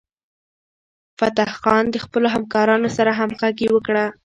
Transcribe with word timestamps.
فتح 1.19 1.49
خان 1.61 1.83
د 1.91 1.95
خپلو 2.05 2.27
همکارانو 2.35 2.87
سره 2.97 3.11
همغږي 3.19 3.67
وکړه. 3.71 4.05